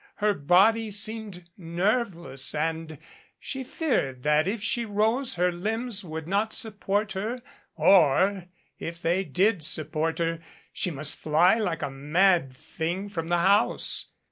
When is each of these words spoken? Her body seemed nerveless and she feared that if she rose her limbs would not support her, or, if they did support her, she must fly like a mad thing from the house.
Her 0.15 0.33
body 0.33 0.89
seemed 0.89 1.47
nerveless 1.59 2.55
and 2.55 2.97
she 3.37 3.63
feared 3.63 4.23
that 4.23 4.47
if 4.47 4.63
she 4.63 4.83
rose 4.83 5.35
her 5.35 5.51
limbs 5.51 6.03
would 6.03 6.27
not 6.27 6.53
support 6.53 7.11
her, 7.11 7.43
or, 7.75 8.45
if 8.79 8.99
they 8.99 9.23
did 9.23 9.63
support 9.63 10.17
her, 10.17 10.39
she 10.73 10.89
must 10.89 11.19
fly 11.19 11.53
like 11.59 11.83
a 11.83 11.91
mad 11.91 12.51
thing 12.51 13.09
from 13.09 13.27
the 13.27 13.37
house. 13.37 14.07